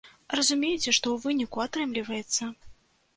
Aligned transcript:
Разумееце, 0.37 0.93
што 0.99 1.01
ў 1.11 1.17
выніку 1.25 1.61
атрымліваецца! 1.65 2.49